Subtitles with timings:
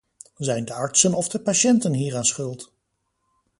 [0.37, 2.73] Zijn de artsen of de patiënten hieraan schuld?